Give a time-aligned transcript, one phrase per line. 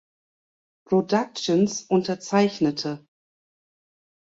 [0.89, 3.05] Productions unterzeichnete.